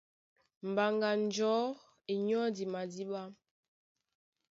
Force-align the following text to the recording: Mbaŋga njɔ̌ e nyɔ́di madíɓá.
Mbaŋga 0.69 1.09
njɔ̌ 1.23 1.57
e 2.11 2.13
nyɔ́di 2.25 2.63
madíɓá. 2.73 3.21